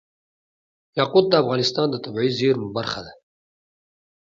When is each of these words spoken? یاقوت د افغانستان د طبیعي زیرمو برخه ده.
یاقوت 0.97 1.25
د 1.29 1.33
افغانستان 1.43 1.87
د 1.89 1.95
طبیعي 2.03 2.29
زیرمو 2.39 2.67
برخه 2.77 2.99
ده. 3.05 3.13